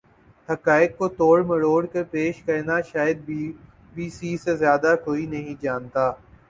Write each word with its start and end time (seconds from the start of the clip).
حقائق 0.49 0.97
کو 0.97 1.07
توڑ 1.17 1.43
مروڑ 1.45 1.85
کر 1.93 2.03
پیش 2.11 2.41
کرنا 2.45 2.79
شاید 2.91 3.17
بی 3.25 3.41
بی 3.95 4.09
سی 4.17 4.35
سے 4.43 4.55
زیادہ 4.57 4.95
کوئی 5.05 5.25
نہیں 5.27 5.55
جانتا 5.61 6.11